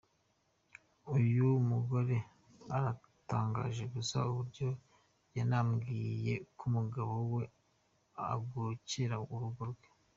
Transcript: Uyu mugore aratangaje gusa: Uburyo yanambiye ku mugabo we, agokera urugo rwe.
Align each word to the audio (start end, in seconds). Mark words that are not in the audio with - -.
Uyu 1.15 1.47
mugore 1.69 2.15
aratangaje 2.75 3.83
gusa: 3.93 4.17
Uburyo 4.31 4.67
yanambiye 5.37 6.33
ku 6.57 6.65
mugabo 6.75 7.15
we, 7.33 7.43
agokera 8.33 9.15
urugo 9.33 9.63
rwe. 9.71 9.85